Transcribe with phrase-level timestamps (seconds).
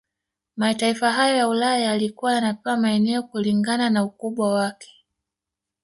[0.57, 4.91] Mataifa hayo ya Ulaya yalikuwa yanapewa maeneo kilingana na ukubwamwake